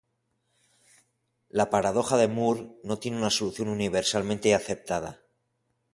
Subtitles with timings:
[1.59, 5.21] La paradoja de Moore no tiene una solución universalmente aceptada.